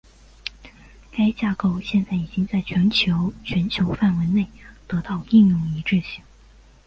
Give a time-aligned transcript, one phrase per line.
[1.11, 4.47] 该架构现在已经在全球全球范围内
[4.87, 6.23] 得到应用一致性。